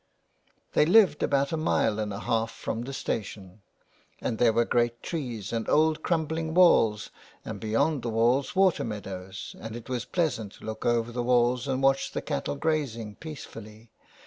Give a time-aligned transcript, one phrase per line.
[0.73, 3.61] They lived about a mile and a half from the station,
[4.19, 7.11] and there were great trees and old crumbling walls,
[7.45, 11.67] and, beyond the walls, water meadows, and it was pleasant to look over the walls
[11.67, 13.91] and watch the cattle grazing peacefully.